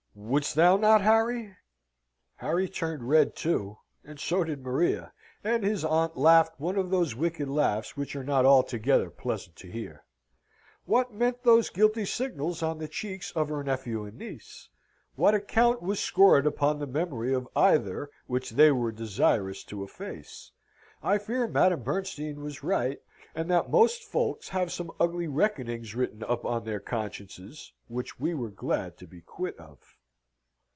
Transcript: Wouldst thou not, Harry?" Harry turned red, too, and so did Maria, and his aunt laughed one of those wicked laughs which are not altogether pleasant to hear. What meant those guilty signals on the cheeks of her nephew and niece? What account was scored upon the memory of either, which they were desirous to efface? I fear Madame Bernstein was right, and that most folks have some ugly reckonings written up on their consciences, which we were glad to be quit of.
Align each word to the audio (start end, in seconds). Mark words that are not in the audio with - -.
Wouldst 0.13 0.55
thou 0.55 0.75
not, 0.75 1.01
Harry?" 1.01 1.55
Harry 2.35 2.67
turned 2.67 3.07
red, 3.07 3.33
too, 3.33 3.77
and 4.03 4.19
so 4.19 4.43
did 4.43 4.61
Maria, 4.61 5.13
and 5.41 5.63
his 5.63 5.85
aunt 5.85 6.17
laughed 6.17 6.59
one 6.59 6.75
of 6.75 6.89
those 6.89 7.15
wicked 7.15 7.47
laughs 7.47 7.95
which 7.95 8.13
are 8.13 8.23
not 8.23 8.45
altogether 8.45 9.09
pleasant 9.09 9.55
to 9.55 9.71
hear. 9.71 10.03
What 10.85 11.13
meant 11.13 11.43
those 11.43 11.69
guilty 11.69 12.03
signals 12.05 12.61
on 12.61 12.77
the 12.77 12.89
cheeks 12.89 13.31
of 13.31 13.47
her 13.47 13.63
nephew 13.63 14.03
and 14.03 14.17
niece? 14.17 14.67
What 15.15 15.33
account 15.33 15.81
was 15.81 15.99
scored 16.01 16.45
upon 16.45 16.79
the 16.79 16.87
memory 16.87 17.33
of 17.33 17.47
either, 17.55 18.09
which 18.27 18.51
they 18.51 18.69
were 18.71 18.91
desirous 18.91 19.63
to 19.65 19.81
efface? 19.81 20.51
I 21.01 21.19
fear 21.19 21.47
Madame 21.47 21.83
Bernstein 21.83 22.41
was 22.43 22.63
right, 22.63 23.01
and 23.33 23.49
that 23.49 23.71
most 23.71 24.03
folks 24.03 24.49
have 24.49 24.73
some 24.73 24.91
ugly 24.99 25.27
reckonings 25.29 25.95
written 25.95 26.21
up 26.23 26.43
on 26.43 26.65
their 26.65 26.81
consciences, 26.81 27.71
which 27.87 28.19
we 28.19 28.33
were 28.33 28.49
glad 28.51 28.97
to 28.97 29.07
be 29.07 29.21
quit 29.21 29.57
of. 29.57 29.79